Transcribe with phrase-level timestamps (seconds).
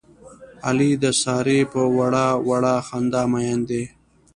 [0.65, 3.83] علي د سارې په وړه وړه خندا مین دی.